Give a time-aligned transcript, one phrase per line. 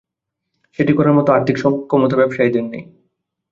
[0.79, 2.83] সেটি করার মতো আর্থিক সক্ষমতা ব্যবসায়ীদের নেই।